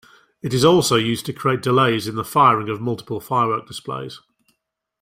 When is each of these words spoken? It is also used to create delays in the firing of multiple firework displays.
It 0.41 0.51
is 0.51 0.65
also 0.65 0.95
used 0.95 1.27
to 1.27 1.31
create 1.33 1.61
delays 1.61 2.07
in 2.07 2.15
the 2.15 2.23
firing 2.23 2.69
of 2.69 2.81
multiple 2.81 3.19
firework 3.19 3.67
displays. 3.67 4.19